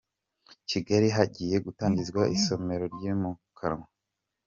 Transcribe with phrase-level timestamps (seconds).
[0.69, 3.87] Kigali Hagiye gutangizwa isomero ryimukanwa